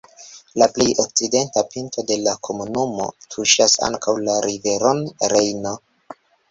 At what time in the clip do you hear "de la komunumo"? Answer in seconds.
2.13-3.07